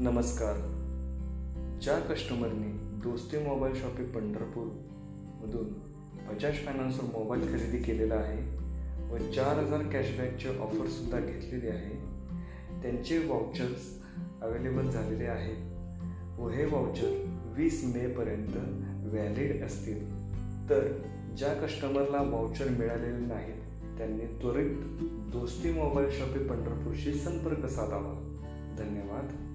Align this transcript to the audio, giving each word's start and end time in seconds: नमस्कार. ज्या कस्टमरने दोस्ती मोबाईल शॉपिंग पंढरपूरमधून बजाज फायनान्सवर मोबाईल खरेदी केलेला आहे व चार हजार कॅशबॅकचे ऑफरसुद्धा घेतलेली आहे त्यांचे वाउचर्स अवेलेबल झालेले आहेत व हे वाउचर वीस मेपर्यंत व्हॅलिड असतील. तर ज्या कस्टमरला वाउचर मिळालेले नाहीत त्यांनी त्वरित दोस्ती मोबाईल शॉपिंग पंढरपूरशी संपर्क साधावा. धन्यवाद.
नमस्कार. 0.00 0.56
ज्या 1.82 2.00
कस्टमरने 2.00 3.00
दोस्ती 3.00 3.38
मोबाईल 3.38 3.74
शॉपिंग 3.74 4.08
पंढरपूरमधून 4.08 5.68
बजाज 6.28 6.54
फायनान्सवर 6.54 7.04
मोबाईल 7.04 7.42
खरेदी 7.42 7.78
केलेला 7.78 8.14
आहे 8.14 8.42
व 9.12 9.18
चार 9.18 9.58
हजार 9.58 9.82
कॅशबॅकचे 9.82 10.48
ऑफरसुद्धा 10.58 11.20
घेतलेली 11.20 11.68
आहे 11.68 11.94
त्यांचे 12.82 13.18
वाउचर्स 13.18 14.02
अवेलेबल 14.42 14.90
झालेले 14.90 15.24
आहेत 15.24 16.38
व 16.40 16.48
हे 16.48 16.64
वाउचर 16.64 17.36
वीस 17.56 17.84
मेपर्यंत 17.84 18.56
व्हॅलिड 19.12 19.64
असतील. 19.64 20.10
तर 20.70 20.92
ज्या 21.38 21.54
कस्टमरला 21.54 22.22
वाउचर 22.22 22.68
मिळालेले 22.68 23.26
नाहीत 23.26 23.88
त्यांनी 23.98 24.26
त्वरित 24.26 24.76
दोस्ती 25.32 25.72
मोबाईल 25.72 26.10
शॉपिंग 26.10 26.48
पंढरपूरशी 26.48 27.14
संपर्क 27.14 27.66
साधावा. 27.66 28.26
धन्यवाद. 28.78 29.46